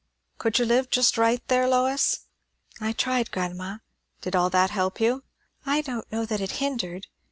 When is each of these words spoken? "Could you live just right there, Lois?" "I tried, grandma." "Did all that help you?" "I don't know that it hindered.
"Could 0.39 0.57
you 0.57 0.65
live 0.65 0.89
just 0.89 1.15
right 1.15 1.47
there, 1.47 1.67
Lois?" 1.69 2.21
"I 2.79 2.91
tried, 2.91 3.29
grandma." 3.29 3.77
"Did 4.21 4.35
all 4.35 4.49
that 4.49 4.71
help 4.71 4.99
you?" 4.99 5.21
"I 5.63 5.81
don't 5.81 6.11
know 6.11 6.25
that 6.25 6.41
it 6.41 6.53
hindered. 6.53 7.05